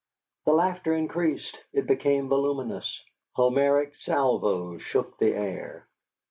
The 0.47 0.51
laughter 0.53 0.95
increased. 0.95 1.59
It 1.73 1.85
became 1.85 2.27
voluminous. 2.27 3.03
Homeric 3.33 3.93
salvos 3.97 4.81
shook 4.81 5.19
the 5.19 5.31
air. 5.35 5.85